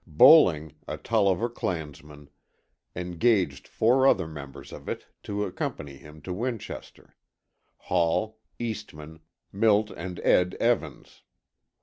[0.07, 2.27] Bowling, a Tolliver clansman,
[2.95, 7.15] engaged four other members of it to accompany him to Winchester,
[7.77, 9.19] Hall, Eastman,
[9.51, 11.21] Milt and Ed Evans.